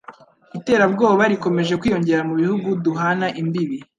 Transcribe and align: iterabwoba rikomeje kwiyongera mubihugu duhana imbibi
iterabwoba 0.57 1.23
rikomeje 1.31 1.73
kwiyongera 1.81 2.27
mubihugu 2.29 2.67
duhana 2.85 3.27
imbibi 3.41 3.77